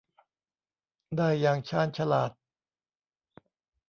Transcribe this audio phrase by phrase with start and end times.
[1.17, 2.31] ได้อย่างชาญฉลาด